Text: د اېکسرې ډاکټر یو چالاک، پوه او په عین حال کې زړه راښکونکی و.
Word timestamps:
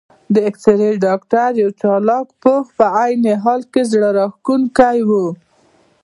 د 0.33 0.35
اېکسرې 0.47 0.89
ډاکټر 1.05 1.49
یو 1.61 1.69
چالاک، 1.81 2.27
پوه 2.41 2.59
او 2.63 2.69
په 2.77 2.85
عین 2.99 3.23
حال 3.43 3.61
کې 3.71 3.81
زړه 3.91 4.09
راښکونکی 4.17 4.97
و. 5.07 5.09